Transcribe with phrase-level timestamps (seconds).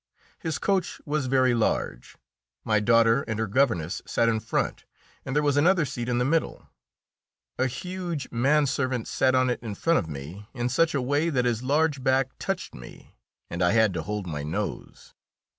[0.39, 2.17] His coach was very large;
[2.63, 4.83] my daughter and her governess sat in front,
[5.23, 6.67] and there was another seat in the middle.
[7.59, 11.29] A huge man servant sat on it in front of me in such a way
[11.29, 13.13] that his large back touched me
[13.47, 15.13] and I had to hold my nose.